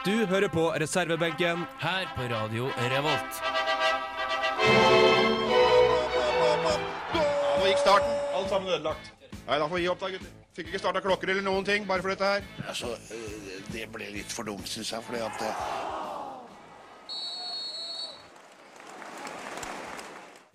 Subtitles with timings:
[0.00, 3.40] Du hører på reservebenken her på Radio Revolt.
[7.60, 8.14] Nå gikk starten.
[8.32, 9.10] Alt sammen ødelagt.
[9.44, 10.30] Nei, da får vi gi opp, da, gutter.
[10.56, 12.46] Fikk ikke starta klokker eller noen ting, bare for dette her.
[12.64, 15.60] Altså, øh, det ble litt for dumt, syns jeg, fordi at øh,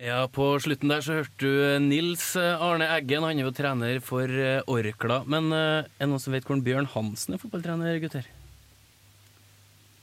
[0.08, 3.22] Ja, På slutten der så hørte du Nils Arne Eggen.
[3.22, 5.22] Han er jo trener for eh, Orkla.
[5.22, 8.26] Men eh, er det noen som vet hvordan Bjørn Hansen er fotballtrener, gutter?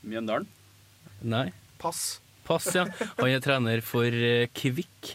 [0.04, 0.46] Mjøndalen?
[1.24, 1.48] Nei?
[1.80, 2.20] Pass.
[2.44, 2.84] Pass, ja.
[3.16, 5.14] Han er trener for eh, Kvikk.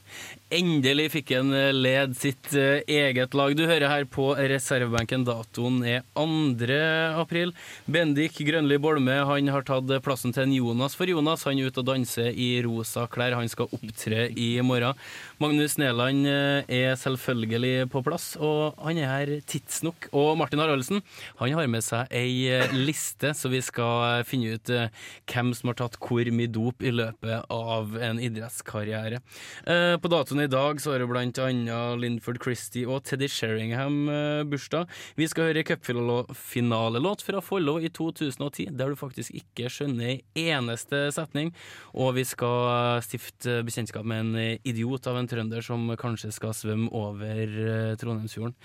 [0.49, 3.53] Endelig fikk han eh, led sitt eh, eget lag.
[3.53, 5.27] Du hører her på reservebenken.
[5.27, 6.79] Datoen er 2.
[7.21, 7.53] april.
[7.85, 11.83] Bendik Grønli Bolme han har tatt plassen til en Jonas, for Jonas han er ute
[11.83, 13.37] og danser i rosa klær.
[13.37, 14.97] Han skal opptre i morgen.
[15.39, 20.09] Magnus Næland eh, er selvfølgelig på plass, og han er her tidsnok.
[20.11, 20.99] Og Martin Haraldsen
[21.39, 24.91] han har med seg ei eh, liste, så vi skal finne ut eh,
[25.31, 29.21] hvem som har tatt hvor mye dop i løpet av en idrettskarriere.
[29.63, 34.41] Eh, På datoen i dag så har blant annet Linford Christie og Teddy Sheringham eh,
[34.43, 34.91] bursdag.
[35.15, 41.05] Vi skal høre cupfinalelåt fra Follo i 2010, der du faktisk ikke skjønner ei eneste
[41.15, 41.55] setning.
[41.95, 46.89] Og vi skal stifte bekjentskap med en idiot av en trønder som kanskje skal svømme
[46.95, 48.57] over eh, Trondheimsfjorden.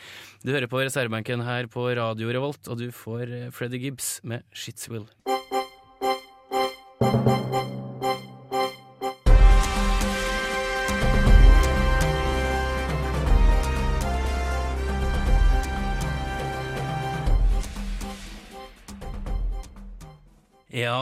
[0.45, 4.47] Du hører på reservebenken her på Radio Revolt, og du får eh, Freddy Gibbs med
[4.55, 5.09] Shitswill.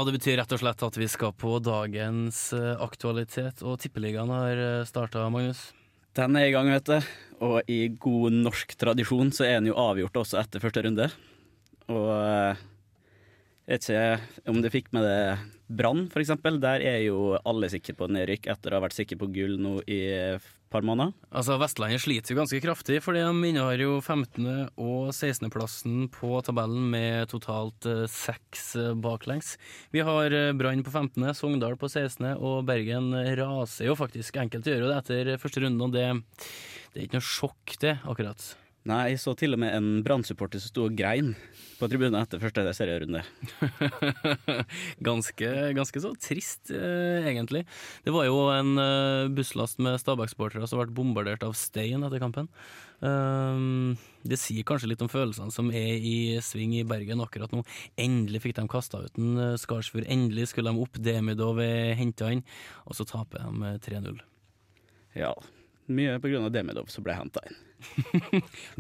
[0.03, 4.33] Ja, det betyr rett og slett at vi skal på dagens eh, aktualitet, og Tippeligaen
[4.35, 5.61] har starta, Magnus.
[6.19, 7.13] Den er i gang, vet du.
[7.47, 11.07] Og i god norsk tradisjon så er den jo avgjort også etter første runde.
[11.87, 12.65] Og eh,
[13.69, 15.19] vet ikke om du fikk med det
[15.73, 16.59] Brann, eksempel.
[16.61, 19.79] Der er jo alle sikre på nedrykk etter å ha vært sikre på gull nå
[19.87, 20.01] i
[20.35, 21.13] et par måneder.
[21.33, 24.71] Altså, Vestlandet sliter jo ganske kraftig, fordi de innehar jo 15.
[24.81, 29.55] og 16.-plassen på tabellen med totalt eh, seks eh, baklengs.
[29.93, 34.41] Vi har eh, Brann på 15., Sogndal på 16., og Bergen raser jo faktisk.
[34.41, 36.09] Enkelte gjør jo det etter første runde, og det,
[36.93, 38.53] det er ikke noe sjokk, det, akkurat.
[38.91, 41.37] Nei, jeg så til og med en Brann-supporter som sto og grein
[41.79, 43.21] på tribunen etter første serierunde.
[45.09, 47.63] ganske, ganske så trist, eh, egentlig.
[48.03, 52.51] Det var jo en eh, busslast med Stabæk-sportere som ble bombardert av stein etter kampen.
[53.03, 53.95] Um,
[54.27, 57.63] det sier kanskje litt om følelsene som er i sving i Bergen akkurat nå.
[57.99, 60.11] Endelig fikk de kasta ut en uh, Skarsfjord.
[60.11, 60.99] Endelig skulle de opp.
[60.99, 62.43] Demidov er henta inn,
[62.87, 64.23] og så taper de 3-0.
[65.19, 65.37] Ja,
[65.87, 67.69] mye på grunn av Demidov som ble henta inn.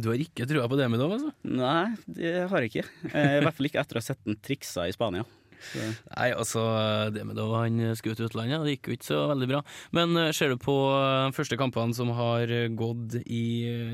[0.03, 1.33] Du har ikke trua på Demidov, altså?
[1.49, 2.87] Nei, det har jeg ikke.
[3.13, 5.25] Eh, I hvert fall ikke etter å ha sett den triksa i Spania.
[5.63, 5.85] Så.
[6.11, 6.63] Nei, altså,
[7.15, 9.61] det med da han skulle til utlandet, det gikk jo ikke så veldig bra.
[9.97, 13.45] Men uh, ser du på de første kampene som har gått i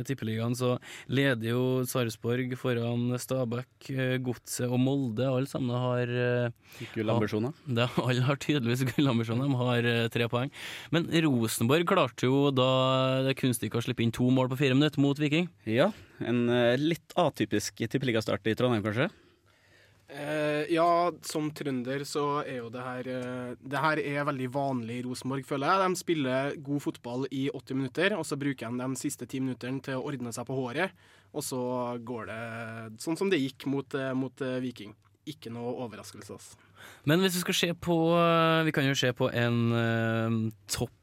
[0.09, 0.77] Tippeligaen, så
[1.13, 3.91] leder jo Sarpsborg foran Stabæk,
[4.25, 5.27] Godset og Molde.
[5.29, 6.13] Alle sammen har
[6.95, 7.55] Gullambisjoner?
[7.69, 9.49] Ja, alle har tydeligvis gullambisjoner.
[9.49, 10.53] De har tre poeng.
[10.95, 12.69] Men Rosenborg klarte jo da
[13.27, 15.49] det kunststykket å slippe inn to mål på fire minutter mot Viking.
[15.69, 15.91] Ja,
[16.25, 16.47] en
[16.81, 19.11] litt atypisk tippeligastart i Trondheim, kanskje?
[20.09, 25.03] Eh, ja, som trønder så er jo det her eh, Det her er veldig vanlig
[25.03, 25.83] i Rosenborg, føler jeg.
[25.85, 29.85] De spiller god fotball i 80 minutter, og så bruker de de siste ti minuttene
[29.85, 30.97] til å ordne seg på håret.
[31.37, 31.61] Og så
[32.09, 32.41] går det
[33.05, 34.97] sånn som det gikk mot, eh, Viking.
[35.29, 36.39] Ikke noe overraskelse.
[36.39, 36.57] Altså.
[37.05, 37.97] Men hvis vi skal se på
[38.65, 40.95] Vi kan jo se på en uh, topp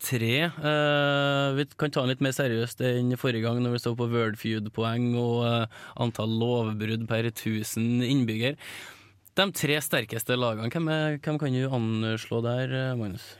[0.00, 0.32] tre.
[0.58, 4.08] Uh, vi kan ta den litt mer seriøst enn forrige gang når vi så på
[4.12, 8.58] Wordfeud-poeng og uh, antall lovbrudd per 1000 innbygger.
[9.34, 13.32] De tre sterkeste lagene, hvem, er, hvem kan du anslå der, Magnus?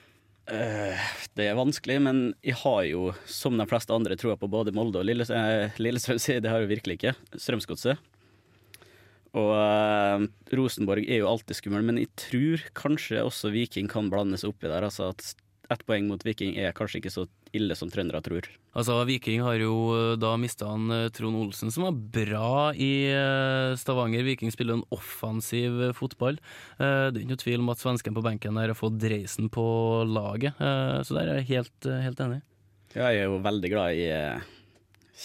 [0.44, 5.00] Det er vanskelig, men jeg har jo, som de fleste andre, troa på både Molde
[5.00, 5.78] og Lillestrøm.
[5.80, 7.14] Lillestrøm det har jeg virkelig ikke.
[7.38, 8.02] Strømsgodset.
[9.34, 14.52] Og Rosenborg er jo alltid skummel, men jeg tror kanskje også Viking kan blande seg
[14.52, 14.86] oppi der.
[14.86, 15.32] Altså at
[15.72, 17.24] ett poeng mot Viking er kanskje ikke så
[17.56, 18.48] ille som trøndere tror.
[18.76, 19.74] Altså, Viking har jo
[20.20, 23.06] da mista han Trond Olsen, som var bra i
[23.80, 24.26] Stavanger.
[24.26, 26.40] Viking spiller en offensiv fotball.
[26.78, 29.64] Det er ikke noe tvil om at svensken på benken der har fått dreisen på
[30.10, 32.42] laget, så der er jeg helt, helt enig.
[32.94, 34.04] Jeg er jo veldig glad i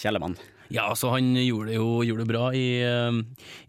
[0.00, 0.38] Kjellemann.
[0.70, 2.66] Ja, altså han gjorde det jo gjorde det bra i,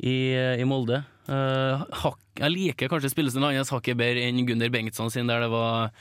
[0.06, 0.16] i,
[0.62, 1.02] i Molde.
[1.32, 5.52] Uh, hak, jeg liker kanskje spillelsen hans hakket bedre enn Gunder Bengtsson sin, der det
[5.54, 5.94] var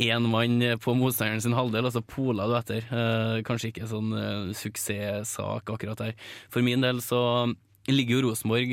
[0.00, 2.86] én mann på motstanderen sin halvdel, og så pola du etter.
[2.88, 6.16] Uh, kanskje ikke sånn uh, suksesssak akkurat der.
[6.48, 7.20] For min del så
[7.90, 8.72] ligger jo Rosenborg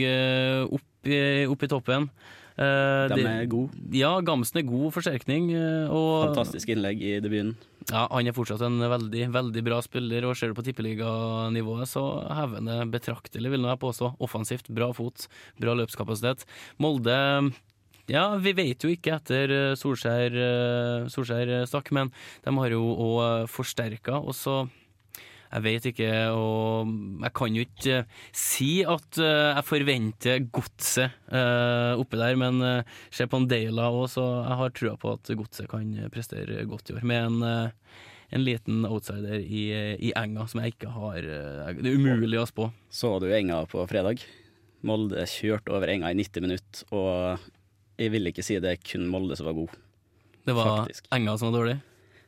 [0.78, 1.12] opp,
[1.52, 2.10] opp, i toppen.
[2.58, 3.70] Eh, De de, er gode.
[3.94, 5.52] Ja, Gamsen er god forsterkning.
[5.54, 7.56] eh, Og Fantastisk innlegg i debuten.
[7.92, 12.04] Ja, Han er fortsatt en veldig veldig bra spiller, og ser du på tippeliganivået, så
[12.34, 14.16] hever han det betraktelig, vil nå jeg påstå.
[14.20, 15.28] Offensivt, bra fot,
[15.60, 16.46] bra løpskapasitet.
[16.80, 17.54] Molde
[18.10, 22.12] ja, vi vet jo ikke etter eh, Solskjær, Solskjær stakk, men
[22.44, 24.68] de har jo òg forsterka, og så
[25.48, 26.90] jeg vet ikke, og
[27.24, 32.60] jeg kan jo ikke eh, si at eh, jeg forventer godset eh, oppe der, men
[33.14, 36.92] se på en Deila òg, så jeg har trua på at godset kan prestere godt
[36.92, 37.06] i år.
[37.08, 37.72] Med en,
[38.36, 39.64] en liten outsider i,
[40.10, 42.70] i enga som jeg ikke har Det er umulig å spå.
[42.92, 44.24] Så du Enga på fredag?
[44.88, 47.48] Molde kjørte over Enga i 90 minutter, og
[47.98, 49.78] jeg vil ikke si det er kun Molde som var god.
[50.48, 51.08] Det var Faktisk.
[51.12, 51.78] enga som var dårlig.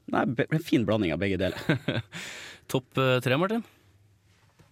[0.09, 1.59] Nei, en fin blanding av begge deler.
[2.69, 3.63] Topp eh, tre, Martin?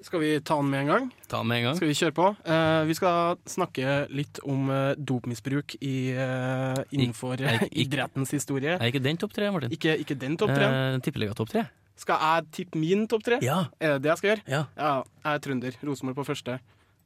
[0.06, 1.06] Skal vi ta den med en gang?
[1.28, 1.78] Ta den med en gang.
[1.80, 2.28] Skal vi kjøre på?
[2.46, 8.76] Eh, vi skal snakke litt om eh, dopmisbruk i, eh, innenfor Ik- ikke, idrettens historie.
[8.78, 9.74] Er ikke den topp tre, Martin?
[9.74, 10.68] Ikke, ikke den topp tre.
[10.70, 11.66] Eh, Tippeliga topp tre?
[11.98, 13.40] Skal jeg tippe min topp tre?
[13.42, 13.64] Ja.
[13.82, 14.44] Er det det jeg skal gjøre?
[14.54, 14.62] ja.
[14.78, 14.92] Ja,
[15.26, 15.80] jeg er trønder.
[15.90, 16.60] Rosenborg på første.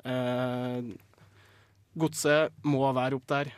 [0.04, 0.92] Eh,
[1.98, 3.50] Godset må være opp der.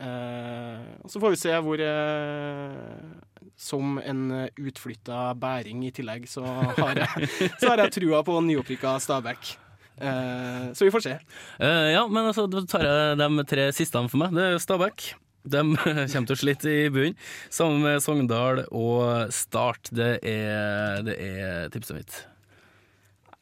[0.00, 4.22] Eh, og så får vi se hvor uh, Som en
[4.56, 7.28] utflytta bæring i tillegg, så har jeg,
[7.60, 9.56] så har jeg trua på nyopprykka Stabæk.
[10.00, 11.16] Uh, så vi får se.
[11.60, 14.32] Eh, ja, men altså, da tar jeg de tre siste for meg.
[14.36, 15.10] Det er Stabæk.
[15.50, 15.60] De
[16.12, 17.16] kommer til å slite i bunnen.
[17.52, 19.92] Sammen med Sogndal og Start.
[19.92, 22.20] Det er, det er tipset mitt.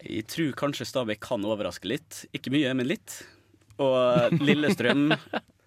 [0.03, 2.25] Jeg tror kanskje Stabæk kan overraske litt.
[2.35, 3.21] Ikke mye, men litt.
[3.83, 5.13] Og Lillestrøm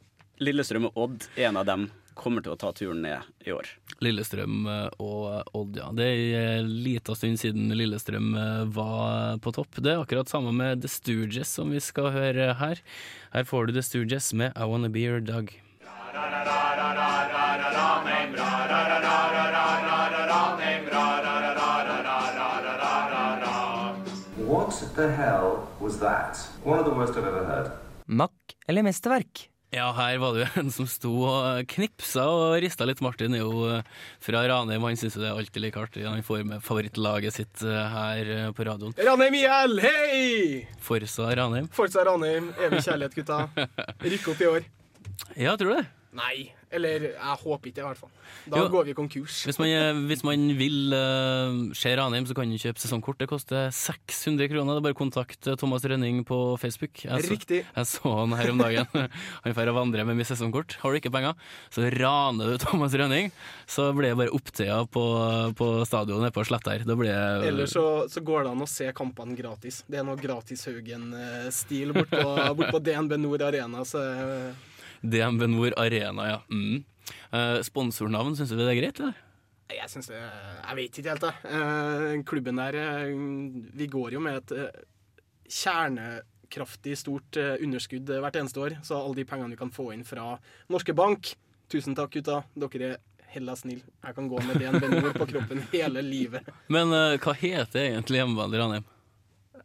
[0.41, 1.83] Lillestrøm og Odd, en av dem,
[2.17, 3.67] kommer til å ta turen ned i år.
[4.01, 5.89] Lillestrøm eh, og Odd, ja.
[5.93, 9.77] Det er en liten stund siden Lillestrøm eh, var på topp.
[9.77, 12.81] Det er akkurat samme med The Stooges som vi skal høre her.
[13.35, 15.53] Her får du The Stooges med I Wanna Be Your Dog.
[24.51, 26.35] What the hell was that?
[26.65, 27.71] One of the worst I've ever heard.
[28.07, 29.50] Makk eller mesterverk?
[29.71, 32.99] Ja, her var det jo en som sto og knipsa og rista litt.
[33.03, 33.85] Martin er jo eh,
[34.19, 36.03] fra Ranheim, han syns jo det er alltid like artig.
[36.03, 38.91] Han får med favorittlaget sitt eh, her eh, på radioen.
[38.99, 40.67] Ranheim IL, hei!
[40.83, 41.71] Forsa Ranheim.
[41.71, 42.51] Forsa Ranheim.
[42.59, 43.39] Evig kjærlighet, gutta.
[44.11, 44.69] Rykke opp i år.
[45.39, 45.87] Ja, tror du det?
[46.11, 46.51] Nei.
[46.71, 48.11] Eller jeg håper ikke det, i hvert fall.
[48.51, 48.67] Da Jo.
[48.71, 49.41] går vi konkurs.
[49.47, 53.17] Hvis man, eh, hvis man vil uh, se Ranheim, så kan du kjøpe sesongkort.
[53.19, 54.75] Det koster 600 kroner.
[54.75, 57.03] Det er bare kontakt eh, Thomas Rønning på Facebook.
[57.03, 57.59] Jeg så, Riktig.
[57.67, 58.87] jeg så han her om dagen.
[59.43, 60.77] Han drar og vandrer med mitt sesongkort.
[60.81, 61.35] Har du ikke penger,
[61.71, 63.31] så raner du Thomas Rønning.
[63.67, 65.05] Så blir det bare opptøyer på,
[65.59, 66.83] på stadionet på Slettar.
[66.87, 69.83] Da blir det Eller så, så går det an å se kampene gratis.
[69.91, 73.83] Det er noe Gratishaugen-stil bort på, bort på DNB Nord Arena.
[73.87, 74.67] Så eh,
[75.01, 76.39] DNB Nord Arena, ja.
[76.51, 76.83] Mm.
[77.31, 79.27] Eh, sponsornavn, syns du det er greit, eller?
[79.71, 81.51] jeg syns det Jeg vet ikke helt, jeg.
[81.55, 83.13] Eh, klubben der eh,
[83.79, 84.81] Vi går jo med et
[85.51, 88.75] kjernekraftig stort underskudd hvert eneste år.
[88.83, 90.33] Så alle de pengene vi kan få inn fra
[90.71, 91.33] Norske Bank
[91.71, 92.41] Tusen takk, gutta.
[92.59, 92.97] Dere er
[93.31, 93.79] hella snill.
[93.79, 96.49] Jeg kan gå med DNB Nord på kroppen hele livet.
[96.67, 98.89] Men hva heter egentlig hjemmebanen i Ranheim?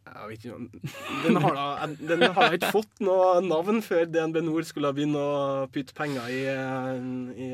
[0.07, 0.57] Jeg vet ikke,
[1.25, 1.65] den har da
[1.97, 6.29] den har da ikke fått noe navn før DNB Nord skulle begynne å putte penger
[6.33, 7.49] i, i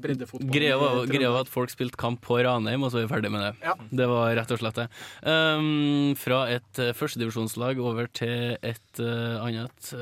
[0.00, 0.50] breddefotball.
[0.52, 3.52] Greia var, at folk spilte kamp på Ranheim, og så er vi ferdig med det.
[3.64, 3.74] Ja.
[4.02, 4.88] Det var rett og slett det.
[5.22, 9.92] Um, fra et uh, førstedivisjonslag over til et uh, annet.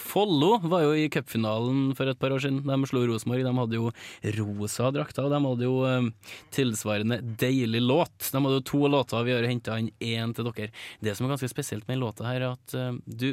[0.00, 2.62] Follo var jo i cupfinalen for et par år siden.
[2.66, 3.46] De slo Rosenborg.
[3.46, 3.92] De hadde jo
[4.38, 6.10] rosa drakter, og de hadde jo um,
[6.54, 8.16] tilsvarende deilig låt.
[8.28, 10.72] De hadde jo to låter, vi har henta inn én til dere.
[11.02, 13.32] Det som er ganske spesielt med låta her, er at uh, du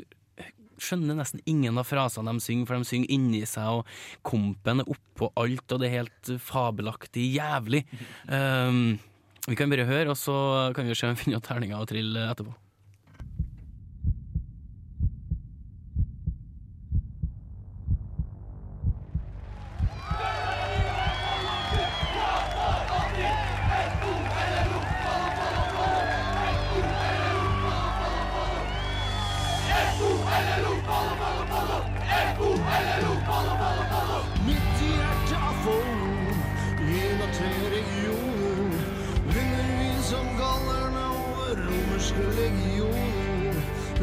[0.80, 4.94] skjønner nesten ingen av frasene de synger, for de synger inni seg, og kompen er
[4.94, 7.84] oppå alt, og det er helt fabelaktig jævlig.
[8.32, 8.98] Um,
[9.50, 10.38] vi kan bare høre, og så
[10.76, 12.56] kan vi se om vi finner terninga og trille etterpå.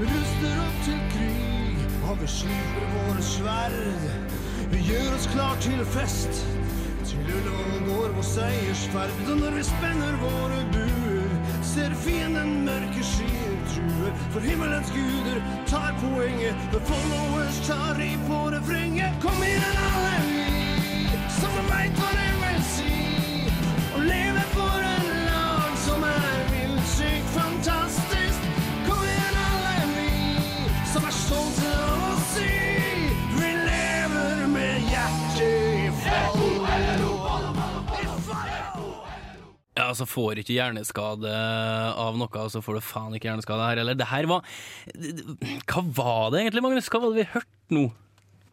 [0.07, 4.05] Vi ruster opp til krig, og vi sliper våre sverd.
[4.71, 6.45] Vi gjør oss klar til fest,
[7.09, 9.11] til Ullevål går vår seiersferd.
[9.27, 11.35] Og når vi spenner våre buer,
[11.67, 14.15] ser fienden mørke skyer true.
[14.31, 19.19] For himmelens guder tar poenget, når followers tar i på refrenget.
[19.27, 23.16] Kom igjen, alle vi som veit hva det vil si.
[39.87, 43.95] Ja, altså Får ikke hjerneskade av noe, så får du faen ikke hjerneskade her heller.
[43.95, 44.43] Det her var
[45.71, 46.89] Hva var det egentlig, Magnus?
[46.91, 47.85] Hva var det vi hørte nå?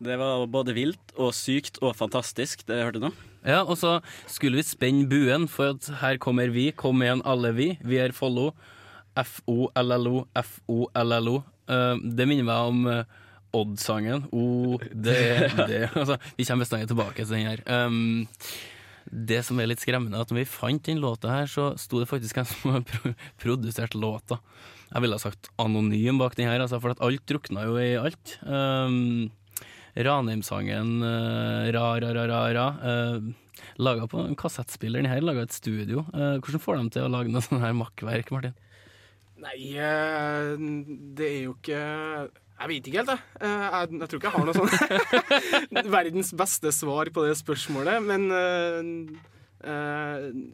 [0.04, 3.10] Det var både vilt og sykt og fantastisk, det jeg hørte nå.
[3.48, 3.96] Ja, og så
[4.30, 6.68] skulle vi spenne buen, for at her kommer vi.
[6.78, 7.70] Kom igjen, alle vi.
[7.82, 8.52] Vi er Follo.
[9.18, 11.38] F-O-L-L-O, F-O-L-L-O.
[11.72, 13.18] Eh, det minner meg om eh,
[13.58, 14.28] Odd-sangen.
[14.36, 15.82] O-D-D.
[16.02, 17.66] altså, vi kommer bestandig tilbake til den her.
[17.88, 18.28] Um,
[19.12, 22.02] det som er litt skremmende, er at når vi fant den låta her, så sto
[22.02, 24.40] det faktisk en som har pro produsert låta.
[24.94, 28.38] Jeg ville ha sagt anonym bak den her, altså, for alt drukna jo i alt.
[28.46, 29.32] Um,
[29.94, 32.68] Ranheim-sangen uh, Ra, ra, ra, ra, ra.
[32.82, 35.02] Uh, laga på en kassettspiller.
[35.02, 36.06] Den her laga et studio.
[36.14, 38.58] Uh, hvordan får de til å lage noe sånt her makkverk, Martin?
[39.44, 40.54] Nei, eh,
[41.18, 41.80] det er jo ikke
[42.64, 43.22] Jeg vet ikke helt, jeg.
[43.44, 47.98] Eh, Jeg, jeg tror ikke jeg har noe sånn verdens beste svar på det spørsmålet,
[48.08, 48.80] men eh,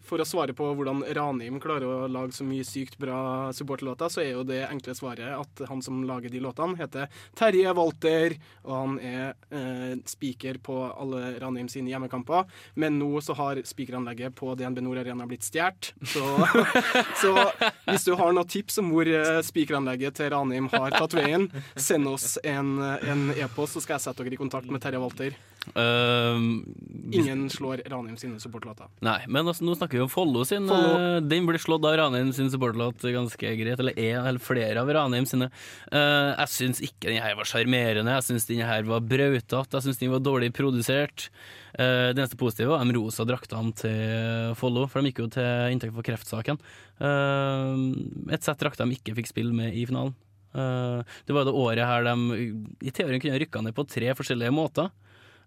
[0.06, 4.24] for å svare på hvordan Ranheim klarer å lage så mye sykt bra supporterlåter, så
[4.24, 8.36] er jo det enkle svaret at han som lager de låtene, heter Terje Walter,
[8.68, 12.46] og han er eh, spiker på alle Ranheim sine hjemmekamper.
[12.80, 16.26] Men nå så har spikeranlegget på DNB Nord Arena blitt stjålet, så,
[17.22, 17.34] så
[17.90, 19.08] hvis du har noen tips om hvor
[19.46, 22.80] speakeranlegget spikeranlegget til Ranheim har tatt veien, send oss en
[23.38, 25.36] e-post, så skal jeg sette dere i kontakt med Terje Walter.
[25.76, 26.64] Um,
[27.12, 28.88] Ingen slår Ranheim sine supportlåter.
[29.06, 30.66] Nei, men altså, nå snakker vi om Follo sin.
[30.70, 30.94] Follo.
[30.98, 34.90] eh, Den blir slått av Ranheim sin supportlåt ganske greit, eller er eller flere av
[34.96, 35.50] Ranheim sine.
[35.92, 39.86] Uh, jeg syns ikke den her var sjarmerende, jeg syns den her var brautete, jeg
[39.86, 41.28] syns den var dårlig produsert.
[41.76, 45.76] Uh, det eneste positive var de rosa draktene til Follo, for de gikk jo til
[45.76, 46.58] inntekt for kreftsaken.
[47.04, 47.76] Uh,
[48.34, 50.16] et sett drakter de ikke fikk spille med i finalen.
[50.50, 52.38] Det var det året her de
[52.82, 54.88] i teorien kunne rykka ned på tre forskjellige måter.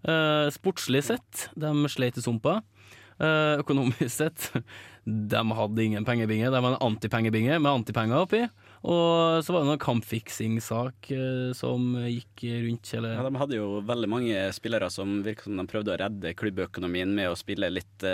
[0.02, 2.60] Eh, sportslig sett, de sleit i sumpa.
[3.22, 4.48] Eh, økonomisk sett,
[5.04, 6.50] de hadde ingen pengebinge.
[6.50, 8.42] De var en antipengebinge med antipenger oppi.
[8.82, 13.78] Og så var det noen kampfiksing-sak eh, som gikk rundt hele Ja, de hadde jo
[13.86, 18.06] veldig mange spillere som virka som de prøvde å redde klubbøkonomien med å spille litt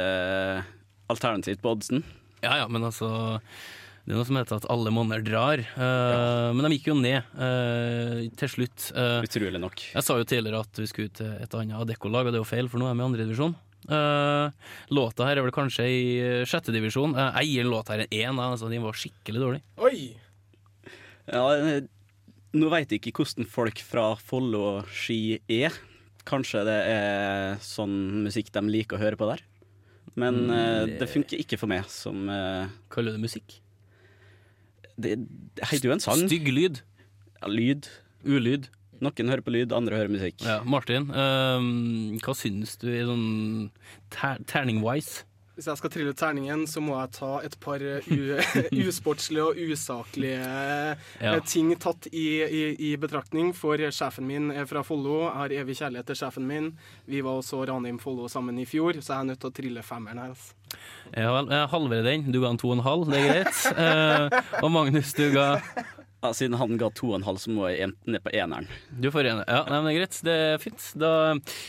[1.09, 2.05] alternativt på oddsen.
[2.45, 3.41] Ja ja, men altså
[4.09, 5.61] Det er noe som heter at alle monner drar.
[5.61, 8.87] Eh, Men de gikk jo ned uh, til slutt.
[8.97, 9.83] Uh, Utrolig nok.
[9.93, 12.41] Jeg sa jo tidligere at vi skulle ut til et annet Adecco-lag, og det er
[12.41, 13.53] jo feil, for nå er vi i andredivisjon.
[13.85, 14.49] Uh,
[14.97, 17.13] låta her er vel kanskje i uh, sjettedivisjon.
[17.21, 19.61] Uh, jeg gir låta her en én, altså, den var skikkelig dårlig.
[19.85, 20.01] Oi!
[21.29, 21.45] Ja,
[22.57, 25.77] nå veit jeg ikke hvordan folk fra Follo ski er.
[26.29, 29.45] Kanskje det er sånn musikk de liker å høre på der.
[30.17, 32.25] Men Mm, eh, det- det funker ikke for meg som
[32.89, 33.61] Kaller du det musikk?
[34.99, 35.15] Det,
[35.55, 36.25] det heter jo en sang.
[36.27, 36.83] Stygg lyd.
[37.39, 37.87] Ja, lyd.
[38.27, 38.67] Ulyd.
[38.99, 40.43] Noen hører på lyd, andre hører musikk.
[40.43, 43.27] Ja, Martin, um, hva syns du i sånn
[44.11, 45.23] ter terning-wise?
[45.59, 48.05] Hvis jeg skal trille ut terningen, så må jeg ta et par eh,
[48.87, 51.33] usportslige og usaklige Ja.
[51.33, 53.51] eh, ting tatt i, i, i betraktning.
[53.59, 55.25] For sjefen min er fra Follo.
[55.27, 56.71] Jeg har evig kjærlighet til sjefen min.
[57.11, 59.83] Vi var også Ranheim Follo sammen i fjor, så jeg er nødt til å trille
[59.87, 60.35] femmeren her.
[60.37, 60.55] Altså.
[61.15, 62.27] Ja vel, jeg halverer den.
[62.33, 63.63] Du ga han to og en halv, det er greit.
[63.79, 65.55] Eh, og Magnus, du ga
[66.19, 68.67] Ja, siden han ga to og en halv, så må jeg ned på eneren.
[68.91, 69.43] Du får en.
[69.47, 70.19] Ja, nei, men det er greit.
[70.27, 70.89] Det er fint.
[70.99, 71.13] Da,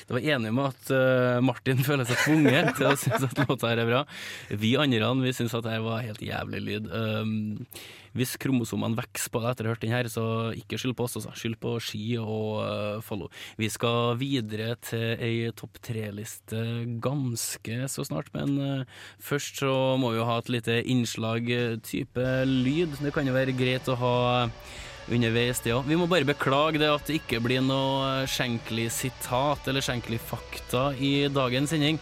[0.10, 3.44] da var jeg enig med at uh, Martin føler seg tvunget til å synes at
[3.46, 4.01] låta her er bra.
[4.50, 6.89] Vi andre vi syns at det her var helt jævlig lyd.
[6.89, 7.68] Um,
[8.18, 10.25] hvis kromosomene vokser på deg etter å ha hørt den her, så
[10.58, 11.34] ikke skyld på oss, altså.
[11.38, 13.32] Skyld på Ski og uh, Follow.
[13.60, 16.63] Vi skal videre til ei topp tre-liste
[17.04, 21.80] ganske så snart, men uh, først så må vi jo ha et lite innslag eh,
[21.84, 22.98] type lyd.
[23.04, 24.16] Det kan jo være greit å ha
[25.10, 25.88] underveis, det òg.
[25.89, 30.89] Vi må bare beklage det at det ikke blir noe skjenkelig sitat eller skjenkelig fakta
[30.96, 32.00] i dagens sending.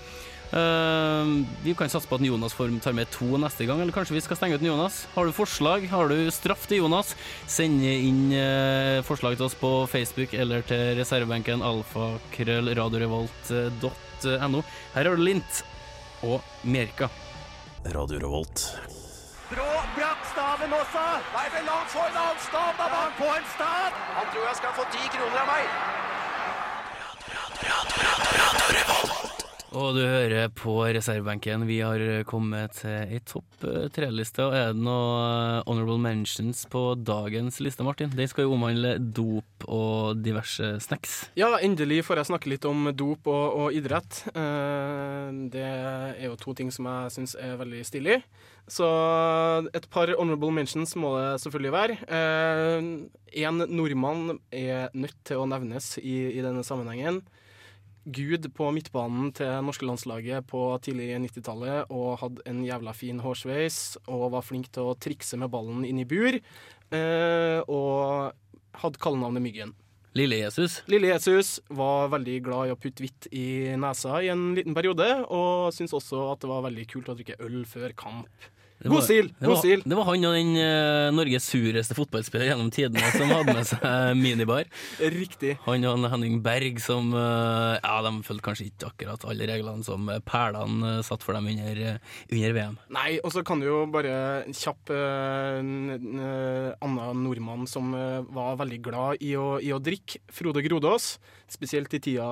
[0.51, 1.25] Eh,
[1.63, 4.21] vi kan satse på at Jonas får tar med to neste gang, eller kanskje vi
[4.23, 5.07] skal stenge ut Jonas.
[5.15, 7.15] Har du forslag, har du straff til Jonas,
[7.47, 14.61] send inn uh, forslag til oss på Facebook eller til reservebenken alfakrøllradiorevolt.no.
[14.95, 15.63] Her har du Lint
[16.23, 17.09] og Merka.
[17.87, 18.73] Radio Revolt.
[19.47, 19.63] Brå
[19.95, 21.03] brakk staven også!
[21.35, 22.85] Nei, vel, han får en annen stav, da!
[22.91, 23.91] Han få en stav!
[24.17, 25.65] Han tror jeg skal få ti kroner av meg.
[29.75, 31.65] Og du hører på reservebenken.
[31.67, 34.45] Vi har kommet til ei topp eh, tre-liste.
[34.45, 38.13] Og er det noe honorable mentions på dagens liste, Martin?
[38.15, 41.17] Den skal jo omhandle dop og diverse snacks.
[41.35, 44.21] Ja, endelig får jeg snakke litt om dop og, og idrett.
[44.31, 48.21] Eh, det er jo to ting som jeg syns er veldig stilig.
[48.71, 48.87] Så
[49.75, 51.99] et par honorable mentions må det selvfølgelig være.
[53.35, 57.21] Én nordmann er nødt til å nevnes i, i denne sammenhengen.
[58.07, 63.97] Gud på midtbanen til norske landslaget på tidlig 90-tallet og hadde en jævla fin hårsveis
[64.05, 66.39] og var flink til å trikse med ballen inn i bur.
[66.95, 68.31] Eh, og
[68.79, 69.75] hadde kallenavnet Myggen.
[70.17, 70.79] Lille Jesus.
[70.89, 75.05] Lille Jesus var veldig glad i å putte hvitt i nesa i en liten periode,
[75.27, 78.47] og syntes også at det var veldig kult å drikke øl før kamp.
[78.77, 79.27] Det var- God stil!
[79.33, 79.81] Det God var, stil!
[79.89, 83.81] det var han og den uh, Norges sureste fotballspiller gjennom tidene som hadde med seg
[84.23, 84.67] minibar.
[85.01, 85.55] Riktig.
[85.65, 90.05] Han og Henning Berg som uh, Ja, de fulgte kanskje ikke akkurat alle reglene som
[90.13, 91.81] eh, perlene uh, satt for dem under,
[92.29, 92.77] under VM.
[92.93, 94.93] Nei, og så kan du jo bare kjapp
[96.77, 97.91] annen nordmann som
[98.33, 100.21] var veldig glad i å, i å drikke.
[100.33, 101.15] Frode Grodås.
[101.49, 102.27] Spesielt i tida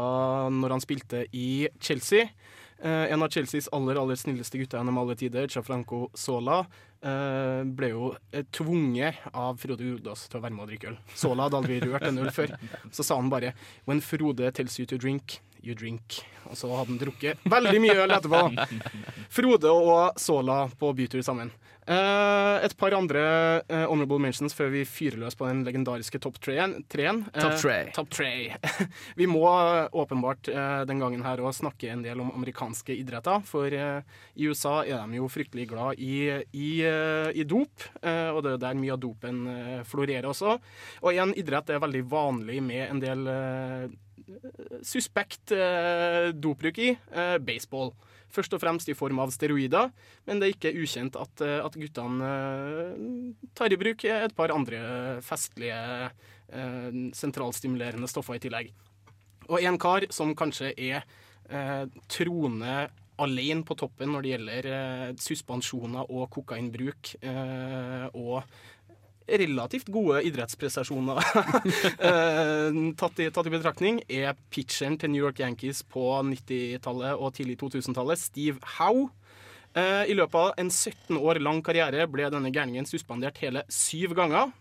[0.51, 2.29] når han spilte i Chelsea.
[2.79, 6.59] Eh, en av Chelseas aller aller snilleste gutter gjennom alle tider, Gianfranco Sola,
[7.01, 10.97] eh, ble jo eh, tvunget av Frode Grodås til å være med og drikke øl.
[11.15, 12.51] Sola hadde aldri rørt en øl før.
[12.91, 13.53] Så sa han bare
[13.85, 16.21] 'When Frode tells you to drink, you drink'.
[16.45, 18.41] Og så hadde han drukket veldig mye øl etterpå.
[19.37, 21.51] Frode og Sola på bytur sammen.
[21.85, 23.21] Eh, et par andre
[23.69, 26.79] eh, honorable mentions før vi fyrer løs på den legendariske topp treen.
[26.89, 27.19] treen.
[27.33, 27.91] Eh, Top tray.
[27.93, 28.47] top tray.
[29.19, 29.43] vi må
[29.93, 30.49] åpenbart
[30.89, 33.43] den gangen her òg snakke en del om amerikanske idretter.
[33.45, 38.63] For i USA er de jo fryktelig glad i, i, i dop, og det er
[38.65, 39.43] der mye av dopen
[39.85, 40.57] florerer også.
[41.05, 43.29] Og en idrett er veldig vanlig med en del
[44.85, 46.91] suspekt eh, dopbruk i.
[47.11, 47.93] Eh, baseball.
[48.35, 49.91] Først og fremst i form av steroider,
[50.27, 54.53] men det er ikke ukjent at, eh, at guttene eh, tar i bruk et par
[54.55, 54.81] andre
[55.25, 55.79] festlige
[56.49, 58.73] eh, sentralstimulerende stoffer i tillegg.
[59.47, 61.03] Og en kar som kanskje er
[61.49, 62.87] eh, troende
[63.21, 68.41] alene på toppen når det gjelder eh, suspensjoner og kokainbruk eh, og
[69.27, 71.19] relativt gode idrettsprestasjoner
[72.09, 77.33] eh, tatt, i, tatt i betraktning, er pitcheren til New York Yankees på 90-tallet og
[77.37, 79.09] tidlig 2000-tallet, Steve Howe.
[79.75, 84.15] Eh, I løpet av en 17 år lang karriere ble denne gærningen suspendert hele syv
[84.17, 84.53] ganger.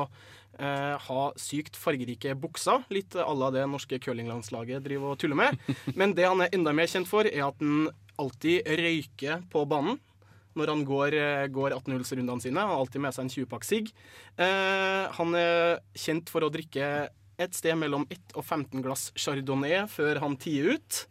[0.60, 2.84] eh, ha sykt fargerike bukser.
[2.94, 5.58] Litt à la det norske curlinglandslaget driver og tuller med.
[5.98, 7.88] Men det han er enda mer kjent for, er at han
[8.20, 9.98] alltid røyker på banen.
[10.54, 12.60] Når han går, eh, går 18-hullsrundene sine.
[12.60, 13.90] Han har alltid med seg en 20-pakk sigg.
[14.38, 19.88] Eh, han er kjent for å drikke et sted mellom 1 og 15 glass chardonnay
[19.90, 21.06] før han tier ut.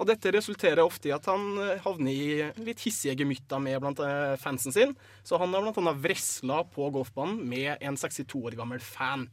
[0.00, 4.00] Og dette resulterer ofte i at han eh, havner i litt hissige gemytter med blant
[4.00, 4.94] eh, fansen sin.
[5.26, 9.26] Så han har annet vresla på golfbanen med en 62 år gammel fan.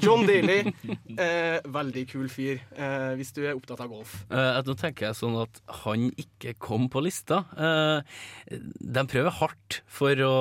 [0.00, 0.72] John Daly,
[1.20, 4.14] eh, veldig kul fyr eh, hvis du er opptatt av golf.
[4.32, 7.42] Eh, nå tenker jeg sånn at han ikke kom på lista.
[7.60, 8.16] Eh,
[8.48, 10.32] de prøver hardt for å,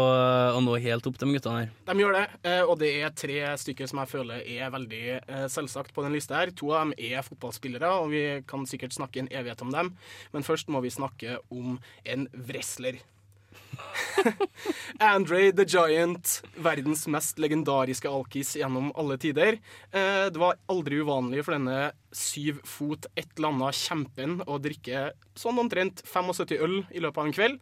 [0.56, 1.76] å nå helt opp, de guttene her.
[1.90, 2.26] De gjør det,
[2.70, 5.04] og det er tre stykker som jeg føler er veldig
[5.52, 6.54] selvsagt på den lista her.
[6.62, 9.96] To av dem er fotballspillere, og vi kan sikkert snakke en evighet om dem.
[10.32, 13.00] Men først må vi snakke om en wrestler.
[15.00, 19.58] Andre the Giant, verdens mest legendariske alkis gjennom alle tider.
[19.92, 25.12] Eh, det var aldri uvanlig for denne syv fot et eller annet kjempen å drikke
[25.38, 27.60] sånn omtrent 75 øl i løpet av en kveld.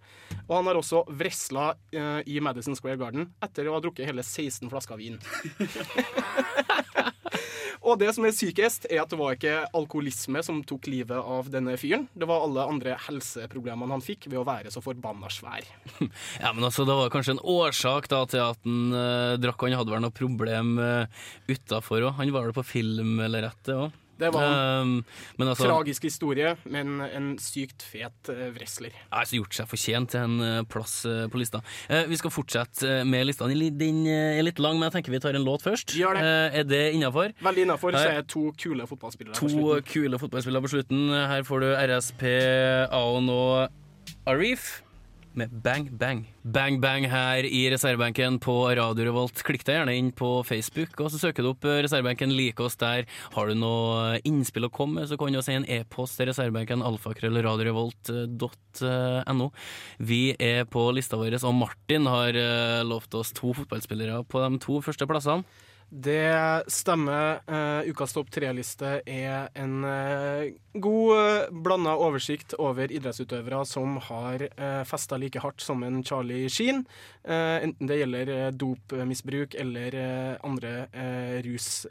[0.47, 4.26] Og han har også vresla eh, i Madison Square Garden etter å ha drukket hele
[4.26, 5.19] 16 flasker vin.
[7.88, 11.47] Og det som er sykest, er at det var ikke alkoholisme som tok livet av
[11.54, 12.08] denne fyren.
[12.12, 15.63] Det var alle andre helseproblemene han fikk ved å være så forbanna svær.
[16.41, 19.63] Ja, men altså, Det var kanskje en årsak da til at han eh, drakk.
[19.63, 21.08] Han hadde vel noe problem uh,
[21.47, 22.17] utafor òg.
[22.19, 23.95] Han var vel på film eller etter òg.
[24.19, 25.06] Det var en Um,
[25.38, 28.95] men altså, tragisk historie, men en sykt fet uh, wrestler.
[29.12, 31.62] Altså gjort seg fortjent til en eh, plass eh, på lista.
[31.89, 33.47] Eh, vi skal fortsette eh, med lista.
[33.47, 35.95] Den eh, er litt lang, men jeg tenker vi tar en låt først.
[35.97, 36.23] Gjør det.
[36.23, 37.34] Eh, er det innafor?
[37.43, 37.97] Veldig innafor.
[37.97, 39.38] Så er er to kule fotballspillere.
[39.38, 41.08] på To kule fotballspillere på slutten.
[41.34, 42.27] Her får du RSP,
[42.91, 43.69] Aon og
[44.27, 44.82] Arif
[45.38, 46.36] med Bang Bang.
[46.41, 49.43] Bang Bang her i reservebenken på Radio Revolt.
[49.45, 52.34] Klikk deg gjerne inn på Facebook, og så søker du opp eh, reservebenken.
[52.34, 53.02] Like oss der.
[53.36, 56.86] Har du noe innspill å komme med, så kan du sende en e-post til reservebenken
[56.89, 59.47] alfakrøllradiorevolt.no.
[60.10, 64.50] Vi er på lista vår, og Martin har eh, lovt oss to fotballspillere på de
[64.65, 65.43] to første plassene.
[65.89, 67.39] Det stemmer.
[67.47, 74.43] Uh, ukas topp tre-liste er en uh, god uh, blanda oversikt over idrettsutøvere som har
[74.60, 76.84] uh, festa like hardt som en Charlie Sheen.
[77.23, 80.73] Uh, enten det gjelder dopmisbruk eller eh, andre
[81.45, 81.86] rus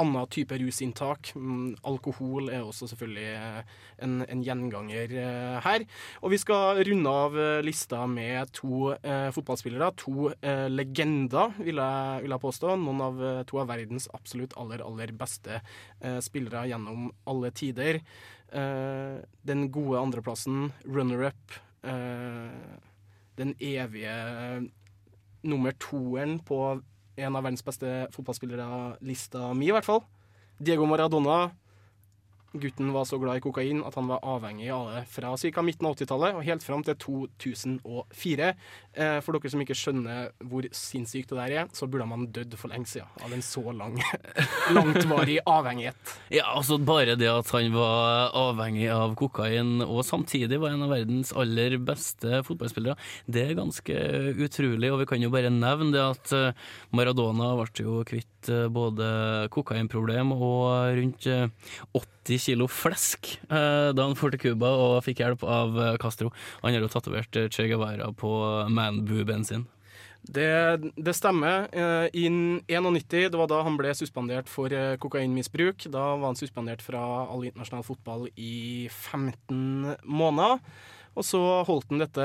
[0.00, 1.32] annen type rusinntak.
[1.38, 3.72] Mm, alkohol er også selvfølgelig eh,
[4.04, 5.84] en, en gjenganger eh, her.
[6.22, 9.90] Og vi skal runde av eh, lista med to eh, fotballspillere.
[10.04, 12.76] To eh, legender, vil jeg, vil jeg påstå.
[12.82, 18.02] Noen av, to av verdens absolutt aller, aller beste eh, spillere gjennom alle tider.
[18.54, 21.56] Den gode andreplassen, runner-up.
[23.34, 24.12] Den evige
[25.42, 26.60] nummer toeren på
[27.16, 30.02] en av verdens beste fotballspillere-lista mi, i hvert fall.
[30.58, 31.52] Diego Maradona.
[32.54, 35.62] Gutten var så glad i kokain at han var avhengig av det fra ca.
[35.66, 38.50] midten av 80-tallet og helt fram til 2004.
[38.94, 42.54] Eh, for dere som ikke skjønner hvor sinnssykt det der er, så burde man dødd
[42.60, 43.98] for lenge siden av en så lang,
[44.76, 46.14] langtvarig avhengighet.
[46.30, 50.94] Ja, altså bare det at han var avhengig av kokain og samtidig var en av
[50.94, 52.94] verdens aller beste fotballspillere,
[53.26, 53.98] det er ganske
[54.46, 54.92] utrolig.
[54.94, 59.48] Og vi kan jo bare nevne det at eh, Maradona ble jo kvitt eh, både
[59.54, 65.22] kokainproblem og rundt 80 30 kilo flesk eh, da han for til Cuba og fikk
[65.22, 66.32] hjelp av eh, Castro.
[66.62, 68.32] Han har jo tatovert eh, Che Guevara på
[68.70, 69.66] manbooben sin.
[70.24, 71.66] Det, det, stemmer.
[72.16, 75.84] I 1991, det var da han ble suspendert for kokainmisbruk.
[75.92, 80.64] Da var han suspendert fra all internasjonal fotball i 15 måneder.
[81.12, 82.24] Og så holdt han dette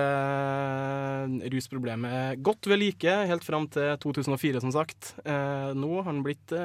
[1.52, 5.12] rusproblemet godt ved like helt fram til 2004, som sagt.
[5.28, 6.56] Nå har han blitt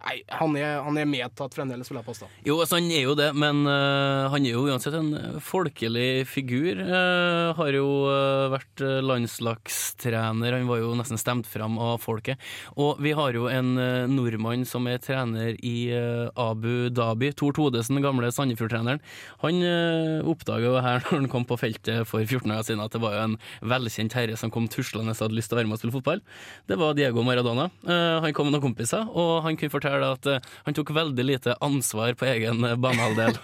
[0.00, 2.26] Nei, han er, han er medtatt fremdeles, vil jeg påstå.
[2.46, 6.80] Jo, altså han er jo det, men uh, han er jo uansett en folkelig figur.
[6.80, 12.40] Uh, har jo uh, vært landslagstrener, han var jo nesten stemt fram av folket.
[12.80, 13.74] Og vi har jo en
[14.10, 19.04] nordmann som er trener i Abu Dhabi, Tor Todesen, gamle Sandefjord-treneren.
[19.44, 22.96] Han uh, oppdaga jo her når han kom på feltet for 14 år siden at
[22.96, 23.36] det var jo en
[23.68, 26.24] velkjent herre som kom tuslende og hadde lyst til å være med og spille fotball.
[26.72, 27.68] Det var Diego Maradona.
[27.84, 31.56] Han kom med noen kompiser, og han kunne fortelle at uh, han tok veldig lite
[31.60, 33.36] ansvar på egen uh, banehalvdel.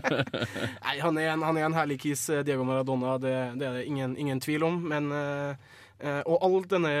[0.84, 3.78] Nei, han er en, han er en herlig kis, eh, Diego Maradona, det, det er
[3.78, 4.80] det ingen, ingen tvil om.
[4.92, 6.94] Men eh, eh, Og all denne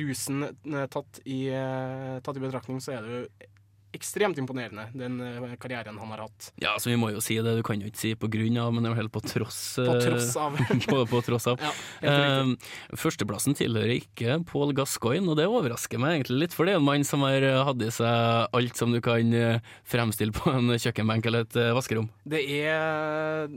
[0.00, 3.24] rusen eh, tatt i, eh, tatt i betraktning, så er det jo
[3.96, 6.50] ekstremt imponerende, den eh, karrieren han har hatt.
[6.62, 7.54] Ja, så vi må jo si det.
[7.58, 9.60] Du kan jo ikke si på grunn av, men det er jo helt på tross
[9.80, 10.56] På eh, tross av.
[10.92, 11.62] på, på tross av.
[11.62, 11.72] Ja.
[12.12, 12.52] Eh,
[12.98, 16.88] førsteplassen tilhører ikke Paul Gascoigne, og det overrasker meg egentlig litt, for det er en
[16.88, 19.36] mann som har eh, hatt i seg alt som du kan
[19.88, 22.08] fremstille på en kjøkkenbenk eller et vaskerom.
[22.28, 23.52] Det er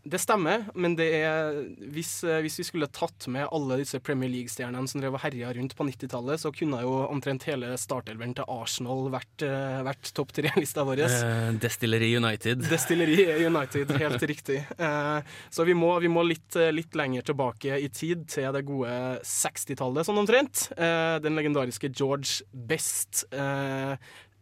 [0.00, 1.58] Det stemmer, men det er
[1.92, 5.50] hvis, eh, hvis vi skulle tatt med alle disse Premier League-stjernene som drev og herja
[5.52, 10.32] rundt på 90-tallet, så kunne jo omtrent hele startelveren til Arsenal vært, eh, vært topp
[10.38, 11.04] tre-lista vår.
[11.04, 12.64] Uh, Destilleri United.
[12.70, 14.62] Destilleri United, helt riktig.
[14.80, 15.20] Uh,
[15.52, 20.08] så vi må, vi må litt, litt lenger tilbake i tid, til det gode 60-tallet,
[20.08, 20.70] sånn omtrent.
[20.80, 23.26] Uh, den legendariske George Best.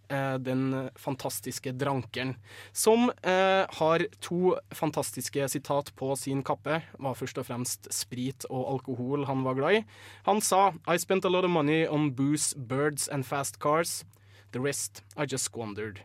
[0.09, 2.37] Eh, den fantastiske drankeren.
[2.73, 6.81] Som eh, har to fantastiske sitat på sin kappe.
[6.99, 9.83] Var først og fremst sprit og alkohol han var glad i.
[10.25, 14.05] Han sa I spent a lot of money on booze, birds and fast cars.
[14.53, 16.01] The rest I just squandered.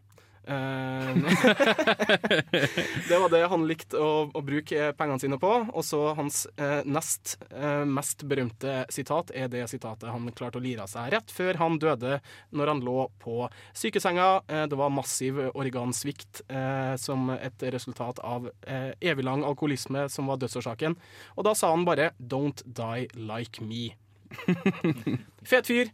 [0.47, 1.15] Eh,
[3.09, 5.51] det var det han likte å, å bruke pengene sine på.
[5.71, 10.63] Og så hans eh, nest eh, mest berømte sitat er det sitatet han klarte å
[10.63, 12.19] lire av seg rett før han døde,
[12.51, 14.29] når han lå på sykesenga.
[14.47, 20.31] Eh, det var massiv organsvikt eh, som et resultat av eh, evig lang alkoholisme som
[20.31, 20.97] var dødsårsaken.
[21.37, 23.95] Og da sa han bare 'don't die like me'.
[25.49, 25.91] Fet fyr.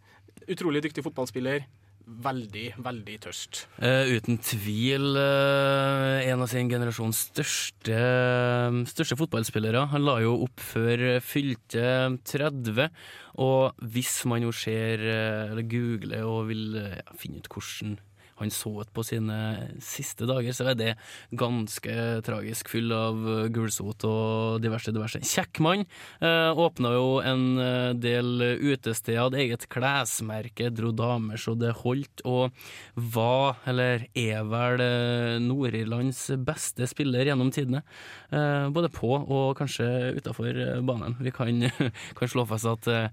[0.49, 1.67] Utrolig dyktig fotballspiller.
[2.09, 3.63] Veldig, veldig tørst.
[3.77, 7.99] Uh, uten tvil uh, en av sin generasjons største,
[8.89, 9.85] største fotballspillere.
[9.93, 11.85] Han la jo opp før fylte
[12.25, 12.89] 30.
[13.39, 17.97] Og hvis man jo ser, eh, eller googler og vil eh, finne ut hvordan
[18.39, 19.37] han så ut på sine
[19.83, 20.93] siste dager, så er det
[21.37, 22.71] ganske tragisk.
[22.73, 23.21] Full av
[23.53, 25.21] gulsot og diverse, diverse.
[25.25, 25.85] Kjekk mann.
[26.23, 32.23] Eh, Åpna jo en eh, del utesteder, hadde eget klesmerke, dro damer så det holdt,
[32.27, 32.55] og
[32.95, 37.83] var, eller er vel, eh, Nord-Irlands beste spiller gjennom tidene.
[38.31, 41.17] Eh, både på og kanskje utafor banen.
[41.19, 41.69] Vi kan,
[42.17, 43.09] kan slå fast at eh,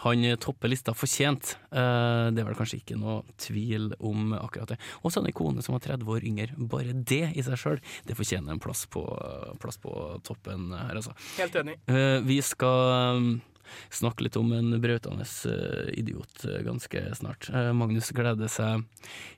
[0.00, 1.56] han topper lista fortjent.
[1.72, 4.78] Eh, Det er vel kanskje ikke noe tvil om akkurat det.
[5.04, 6.54] Og så en kone som var 30 år yngre.
[6.56, 9.02] Bare det i seg sjøl, det fortjener en plass på,
[9.60, 9.92] plass på
[10.24, 11.12] toppen her, altså.
[11.38, 11.76] Helt enig.
[11.88, 13.40] Eh, Vi skal
[13.94, 17.48] snakke litt om en brautende eh, idiot eh, ganske snart.
[17.52, 18.84] Eh, Magnus gleder seg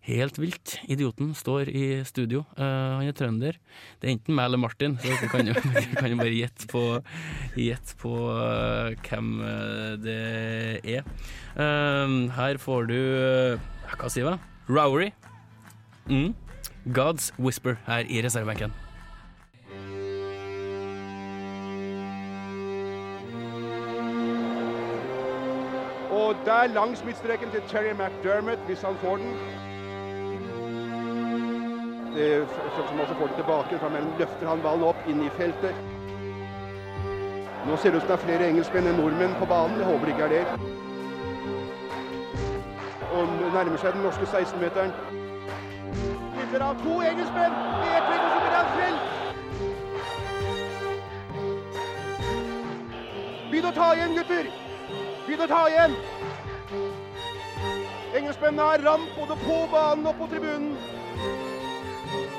[0.09, 0.77] helt vilt.
[0.91, 2.45] Idioten står i studio.
[2.59, 3.59] Han er trønder.
[4.01, 5.57] Det er enten meg eller Martin, så dere kan jo,
[6.01, 6.85] kan jo bare gjette på,
[7.59, 8.15] gjett på
[9.07, 9.33] hvem
[10.03, 10.21] det
[10.99, 11.07] er.
[12.37, 12.99] Her får du
[13.93, 14.41] Hva sier jeg?
[14.73, 15.13] Rowery.
[16.09, 16.33] Mm.
[16.91, 18.73] God's Whisper her i reservebenken.
[26.33, 29.37] Og der langs midtstreken til Terry McDermott, hvis han får den.
[32.15, 32.49] Det,
[32.89, 35.75] som også får den tilbake, for han løfter han ballen opp inn i feltet.
[37.67, 39.77] Nå ser det ut som det er flere engelskmenn enn nordmenn på banen.
[39.81, 40.47] Jeg håper det ikke er det.
[43.13, 44.93] Og nærmer seg den norske 16-meteren.
[46.39, 47.55] Spiller av to engelskmenn!
[47.85, 49.07] Vet og så blir han frelst?
[53.53, 54.53] Begynn å ta igjen, gutter!
[55.27, 56.22] Begynn å ta igjen!
[58.13, 60.75] Engelskmennene er ramp både på banen og på tribunen.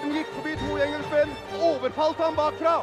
[0.04, 1.32] De gikk forbi to engelskmenn,
[1.70, 2.76] overfalt ham bakfra.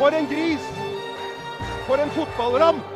[0.00, 0.66] For en gris!
[1.86, 2.90] For en fotballramp!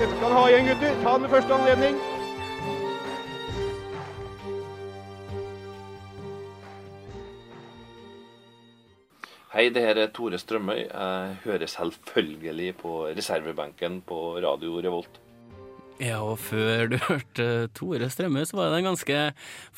[0.00, 2.02] Dette skal han ha igjen, gutter, ta den ved første anledning.
[9.54, 10.80] Hei, det her er Tore Strømøy.
[10.80, 15.20] Jeg hører selvfølgelig på reservebenken på Radio Revolt.
[16.02, 17.44] Ja, og før du hørte
[17.76, 19.18] Tore Strømme, så var det en ganske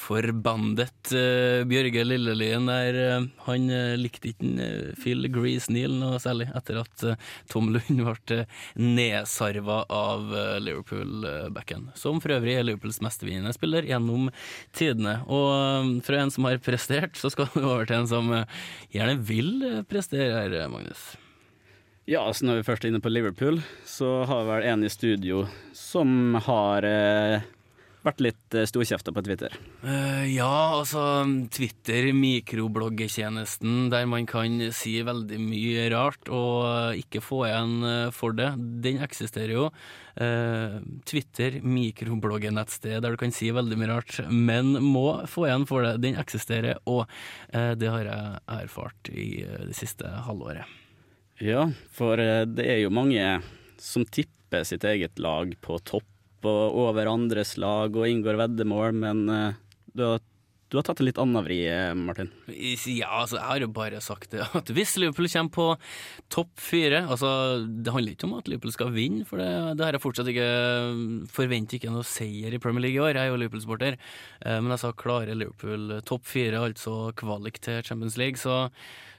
[0.01, 2.97] forbandet uh, Bjørge Lillelien der.
[2.97, 7.05] Uh, han uh, likte ikke Phil Grease-Neal noe særlig, etter at
[7.53, 8.41] Tom Lund ble
[8.81, 10.33] nedsarva av
[10.65, 11.91] Liverpool-backen.
[12.01, 14.31] Som for øvrig er Liverpools mestevinnende spiller gjennom
[14.77, 15.19] tidene.
[15.29, 18.33] Og fra en som har prestert, så skal du over til en som
[18.95, 21.13] gjerne vil prestere her, Magnus.
[22.07, 24.91] Ja, altså når vi først er inne på Liverpool, så har vi vel en i
[24.93, 25.41] studio
[25.75, 27.43] som har eh,
[28.07, 29.57] vært litt eh, storkjefta på Twitter.
[29.83, 31.03] Uh, ja, altså
[31.51, 37.75] Twitter, mikrobloggetjenesten der man kan si veldig mye rart og eh, ikke få igjen
[38.15, 38.53] for det,
[38.87, 39.67] den eksisterer jo.
[40.15, 40.79] Uh,
[41.11, 45.97] Twitter, mikrobloggenettsted der du kan si veldig mye rart, men må få igjen for det.
[46.07, 47.09] Den eksisterer, og
[47.51, 50.86] uh, det har jeg erfart i det siste halvåret.
[51.43, 53.41] Ja, for eh, det er jo mange
[53.83, 59.23] som tipper sitt eget lag på topp og over andres lag og inngår veddemål, men
[59.33, 59.59] eh,
[59.93, 60.23] du har,
[60.71, 62.31] du har tatt en litt annen vri, eh, Martin.
[62.49, 65.67] Ja, altså, jeg har jo bare sagt det at hvis Liverpool kommer på
[66.33, 67.29] topp fire altså,
[67.69, 70.49] Det handler ikke om at Liverpool skal vinne, for det, det har jeg fortsatt ikke
[71.37, 73.99] Forventer ikke noe seier i Premier League i år, jeg er jo Liverpool-sporter.
[74.47, 78.71] Men jeg sa klare Liverpool topp fire, altså kvalik til Champions League, så,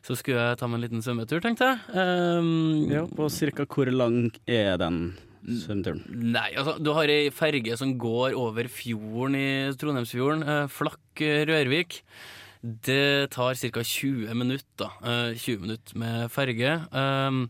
[0.08, 1.80] så skulle jeg ta meg en liten svømmetur, tenkte jeg.
[1.92, 6.00] Um, Ja, på cirka hvor lang er den svømmeturen?
[6.08, 12.00] Nei, altså, du har ei ferge som går over fjorden i Trondheimsfjorden, eh, Flakk-Rørvik.
[12.64, 13.84] Det tar ca.
[13.84, 16.72] 20 minutter, eh, 20 minutter med ferge.
[16.96, 17.50] Um,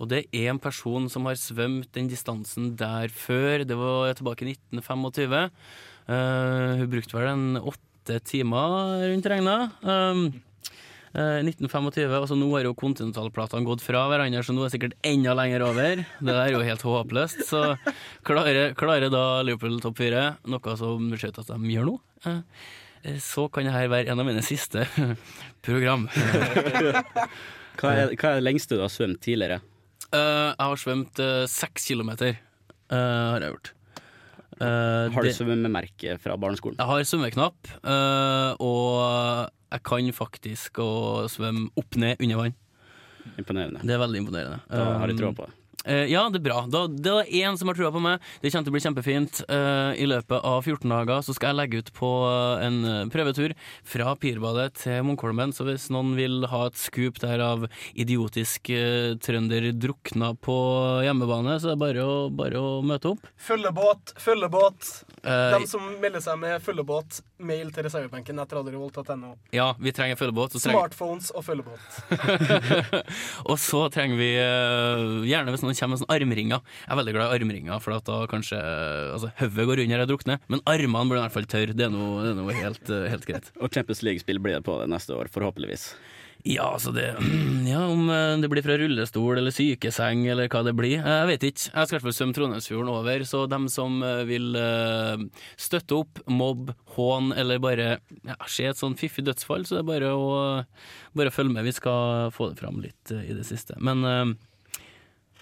[0.00, 3.66] og det er en person som har svømt den distansen der før.
[3.68, 5.50] Det var tilbake i 1925.
[6.08, 9.72] Uh, hun brukte vel en åtte timer rundt regna.
[9.84, 10.40] Um,
[11.10, 14.98] Eh, 1925, altså Nå har jo kontinentalplatene gått fra hverandre, så nå er det sikkert
[15.06, 16.04] enda lenger over.
[16.06, 17.42] Det der er jo helt håpløst.
[17.48, 17.64] Så
[18.26, 21.96] klarer, klarer da Liverpool topp fire, noe som ser ut at de gjør nå,
[22.30, 22.38] eh,
[23.02, 24.86] eh, så kan dette være en av mine siste
[25.66, 26.06] program.
[27.80, 29.62] Hva er, hva er det lengste du har svømt tidligere?
[30.10, 32.38] Uh, jeg har svømt eh, seks kilometer,
[32.90, 33.70] eh, har jeg gjort.
[34.60, 36.76] Eh, Har du svømmemerke fra barneskolen?
[36.76, 40.90] Jeg har svømmeknapp, uh, og jeg kan faktisk å
[41.32, 42.56] svømme opp ned under vann.
[43.40, 43.80] Imponerende.
[43.84, 44.60] Det er veldig imponerende.
[44.68, 45.54] Da har jeg troa Um, på det.
[45.84, 46.60] Eh, ja, det er bra.
[46.70, 48.20] Da, det er én som har trua på meg.
[48.42, 49.40] Det kommer til å bli kjempefint.
[49.50, 52.10] Uh, I løpet av 14 dager så skal jeg legge ut på
[52.64, 53.54] en eh, prøvetur
[53.86, 55.54] fra Pirbadet til Munkholmen.
[55.56, 58.70] Så hvis noen vil ha et scoop der av idiotisk
[59.24, 60.56] trønder drukna på
[61.06, 63.26] hjemmebane, så er det bare å, bare å møte opp.
[63.40, 64.90] Følgebåt, følgebåt.
[65.24, 69.34] De som melder seg med følgebåt, mail til reservebenken etter radiorevolt.no.
[69.56, 70.54] ja, vi trenger følgebåt.
[70.56, 72.00] trenger- Smartphones og følgebåt.
[73.50, 74.30] og så trenger vi
[75.30, 76.62] gjerne hvis noen kommer med sånne armringer.
[76.84, 80.12] Jeg er veldig glad i armringer, for da kanskje uh, altså, hodet går under og
[80.14, 80.40] drukner.
[80.50, 81.76] Men armene blir i hvert fall tørre.
[81.76, 83.52] Det er noe, helt, eh, helt greit.
[83.62, 85.92] Og Champions League-spill blir det på det neste år, forhåpentligvis.
[86.48, 87.02] Ja, altså det
[87.68, 90.96] Ja, om eh, det blir fra rullestol eller sykeseng eller hva det blir.
[91.02, 91.64] eh, Jeg vet ikke.
[91.68, 95.26] Jeg skal i hvert fall svømme Trondheimsfjorden over, så dem som eh, vil eh,
[95.60, 97.90] støtte opp, mobb, hån eller bare
[98.24, 100.30] ja, se et sånn fiffig dødsfall, så det er bare å
[101.20, 101.68] bare følge med.
[101.68, 103.76] Vi skal få det fram litt eh, i det siste.
[103.76, 104.24] Men eh,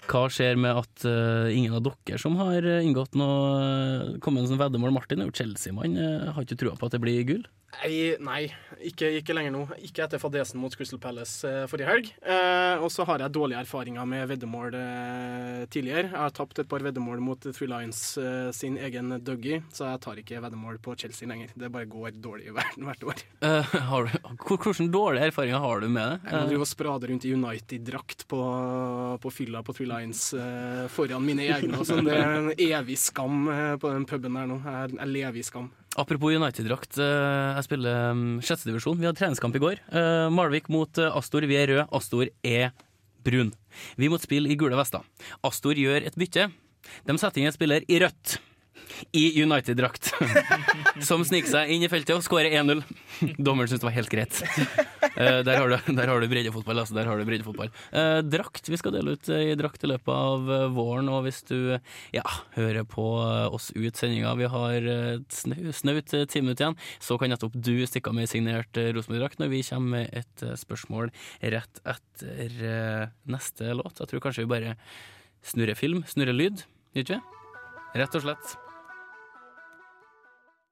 [0.09, 4.51] hva skjer med at uh, ingen av dere som har eh, inngått noe kommet med
[4.51, 4.93] sånn veddemål?
[4.95, 5.97] Martin er jo Chelsea-mann.
[6.33, 7.45] har ikke trua på at det blir gull?
[7.79, 8.41] Nei, nei
[8.89, 9.61] ikke, ikke lenger nå.
[9.85, 12.09] Ikke etter fadesen mot Crystal Palace eh, forrige helg.
[12.23, 16.07] Eh, og så har jeg dårlige erfaringer med veddemål eh, tidligere.
[16.09, 20.03] Jeg har tapt et par veddemål mot Three Lions eh, sin egen Dougie, så jeg
[20.05, 21.53] tar ikke veddemål på Chelsea lenger.
[21.55, 23.25] Det bare går dårlig i verden hvert år.
[23.49, 24.11] Eh, har du,
[24.43, 26.17] hvordan dårlige erfaringer har du med det?
[26.25, 28.39] Jeg driver drive og sprader rundt i United-drakt på,
[29.23, 31.79] på fylla på Three Lions eh, foran mine egne.
[31.87, 32.03] sånn.
[32.07, 34.59] Det er en evig skam eh, på den puben der nå.
[34.65, 35.69] Jeg, jeg lever i skam.
[35.99, 36.99] Apropos United-drakt.
[37.01, 38.95] eh, Jeg spiller um, sjettedivisjon.
[39.01, 39.81] Vi hadde treningskamp i går.
[39.91, 41.43] Uh, Malvik mot uh, Astor.
[41.43, 41.87] Vi er røde.
[41.91, 42.69] Astor er
[43.27, 43.51] brun.
[43.99, 45.03] Vi måtte spille i gule vester.
[45.43, 46.47] Astor gjør et bytte.
[47.03, 48.37] De setter inn en spiller i rødt.
[49.11, 50.11] I United-drakt.
[51.09, 52.83] Som sniker seg inn i feltet og skårer 1-0.
[53.37, 54.39] Dommeren syntes det var helt greit.
[55.19, 56.81] Eh, der har du, der har du breddefotball.
[56.83, 57.71] Altså, der har du breddefotball.
[57.91, 58.69] Eh, drakt.
[58.69, 61.09] Vi skal dele ut eh, i drakt i løpet av våren.
[61.11, 61.75] Og hvis du
[62.15, 63.07] ja, hører på
[63.49, 65.39] oss ut sendinga, vi har et
[65.75, 69.63] snaut ti minutter igjen, så kan nettopp du stikke av med signert Rosenborg-drakt når vi
[69.67, 71.11] kommer med et spørsmål
[71.55, 73.99] rett etter neste låt.
[73.99, 74.77] Jeg tror kanskje vi bare
[75.45, 77.21] snurrer film, snurrer lyd, gjør ikke?
[77.99, 78.68] Rett og slett.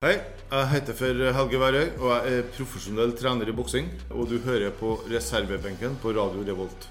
[0.06, 0.20] Hei,
[0.52, 3.88] jeg heter for Helge Værøy, og jeg er profesjonell trener i boksing.
[4.14, 6.86] Og du hører på reservebenken på Radio Revolt.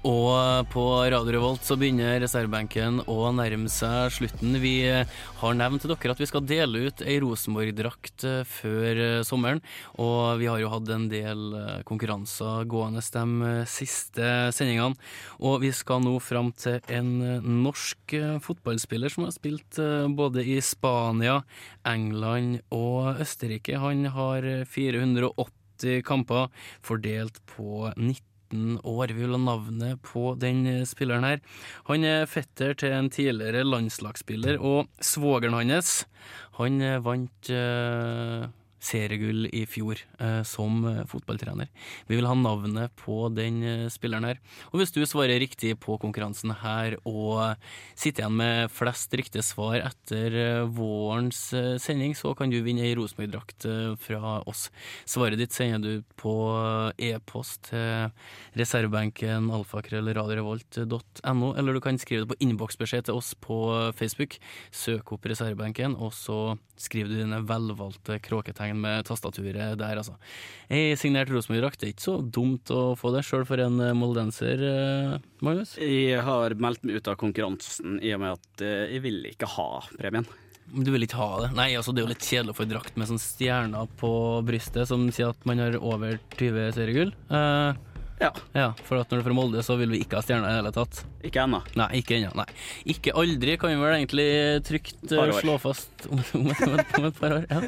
[0.00, 0.82] Og på
[1.12, 4.54] Radio Revolt så begynner reservebenken å nærme seg slutten.
[4.62, 9.16] Vi har nevnt til dere at vi skal dele ut ei Rosenborg-drakt eh, før eh,
[9.28, 9.60] sommeren.
[10.00, 14.96] Og vi har jo hatt en del eh, konkurranser gående de siste sendingene.
[15.44, 17.12] Og vi skal nå fram til en
[17.60, 19.82] norsk fotballspiller som har spilt
[20.16, 21.42] både i Spania,
[21.84, 23.76] England og Østerrike.
[23.84, 26.48] Han har eh, 480 kamper
[26.84, 27.90] fordelt på
[28.50, 29.08] 19 år.
[29.14, 31.40] Vi vil ha navnet på den eh, spilleren her.
[31.88, 36.06] Han er fetter til en tidligere landslagsspiller, og svogeren hans,
[36.58, 38.48] han eh, vant eh,
[38.80, 41.68] seriegull i fjor eh, som eh, fotballtrener.
[42.08, 44.40] Vi vil ha navnet på den eh, spilleren her.
[44.72, 47.56] Og hvis du svarer riktig på konkurransen her, og
[47.98, 52.86] sitter igjen med flest riktige svar etter eh, vårens eh, sending, så kan du vinne
[52.86, 54.68] ei Rosenborg-drakt eh, fra oss.
[55.08, 56.34] Svaret ditt sender du på
[56.96, 58.10] e-post til
[58.58, 63.60] reservebenken alfakrøllradiorevolt.no, eller du kan skrive det på innboksbeskjed til oss på
[63.98, 64.38] Facebook.
[64.72, 70.16] Søk opp reservebenken, og så skriver du dine velvalgte kråketegn med tastaturet der, altså.
[70.70, 74.62] Ei signert Rosenborg-drakt er ikke så dumt å få det, sjøl for en eh, moldenser,
[74.66, 75.76] eh, Magnus?
[75.80, 79.50] Jeg har meldt meg ut av konkurransen i og med at eh, jeg vil ikke
[79.56, 80.28] ha premien.
[80.70, 81.50] Du vil ikke ha det?
[81.58, 84.10] Nei, altså det er jo litt kjedelig å få drakt med sånn stjerner på
[84.46, 87.10] brystet som sier at man har over 20 seriegull.
[87.26, 87.86] Eh,
[88.20, 88.68] ja.
[88.86, 90.60] For at når du er fra Molde, så vil vi ikke ha stjerner i det
[90.60, 91.00] hele tatt.
[91.24, 91.62] Ikke ennå.
[91.78, 92.32] Nei, ikke ennå.
[92.36, 92.46] Nei.
[92.92, 94.28] Ikke aldri, kan vi vel egentlig
[94.68, 97.46] trygt uh, slå fast om, om, om, om et par år.
[97.50, 97.62] Ja.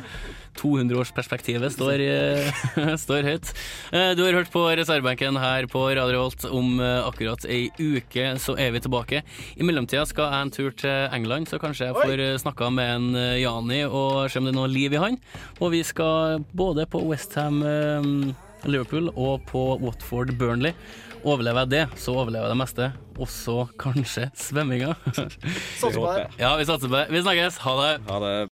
[0.61, 2.65] 200-årsperspektivet står, eh,
[3.05, 3.53] står høyt.
[3.95, 6.45] Uh, Du har hørt på reservebenken her på Radio Holt.
[6.45, 9.23] Om akkurat ei uke så er vi tilbake.
[9.57, 13.21] I mellomtida skal jeg en tur til England, så kanskje jeg får snakka med en
[13.41, 15.21] Jani og se om det er noe liv i han.
[15.61, 17.63] Og vi skal både på Westham
[18.69, 20.75] Liverpool og på Watford Burnley.
[21.23, 22.89] Overlever jeg det, så overlever jeg det meste.
[23.23, 24.95] Også kanskje svømminga.
[25.81, 26.25] Satser på det.
[26.41, 27.05] Ja, vi satser på det.
[27.15, 27.61] Vi snakkes.
[27.63, 27.93] Ha det.
[28.09, 28.33] Ha det.